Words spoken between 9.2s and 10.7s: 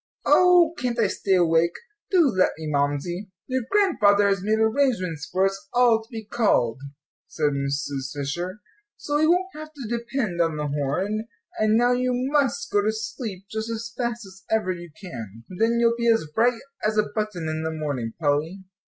won't have to depend on the